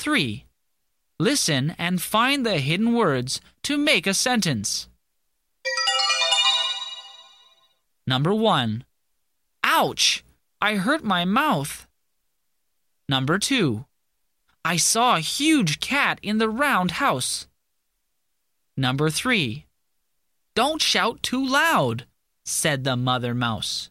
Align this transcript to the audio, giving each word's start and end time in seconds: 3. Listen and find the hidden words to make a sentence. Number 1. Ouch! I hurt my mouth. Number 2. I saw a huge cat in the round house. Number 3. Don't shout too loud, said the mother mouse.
3. 0.00 0.46
Listen 1.18 1.76
and 1.78 2.00
find 2.00 2.46
the 2.46 2.58
hidden 2.58 2.94
words 2.94 3.42
to 3.62 3.76
make 3.76 4.06
a 4.06 4.14
sentence. 4.14 4.88
Number 8.06 8.34
1. 8.34 8.84
Ouch! 9.62 10.24
I 10.62 10.76
hurt 10.76 11.04
my 11.04 11.26
mouth. 11.26 11.86
Number 13.10 13.38
2. 13.38 13.84
I 14.64 14.78
saw 14.78 15.16
a 15.16 15.20
huge 15.20 15.80
cat 15.80 16.18
in 16.22 16.38
the 16.38 16.48
round 16.48 16.92
house. 16.92 17.46
Number 18.76 19.10
3. 19.10 19.66
Don't 20.54 20.80
shout 20.80 21.22
too 21.22 21.46
loud, 21.46 22.06
said 22.44 22.84
the 22.84 22.96
mother 22.96 23.34
mouse. 23.34 23.90